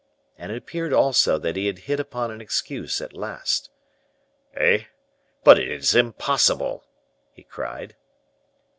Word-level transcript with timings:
And 0.35 0.51
it 0.51 0.57
appeared 0.57 0.93
also 0.93 1.37
that 1.37 1.55
he 1.55 1.67
had 1.67 1.77
hit 1.77 1.99
upon 1.99 2.31
an 2.31 2.41
excuse 2.41 3.01
at 3.01 3.13
last. 3.13 3.69
"Eh! 4.55 4.85
but 5.43 5.59
it 5.59 5.67
is 5.67 5.93
impossible!" 5.93 6.83
he 7.35 7.43
cried. 7.43 7.95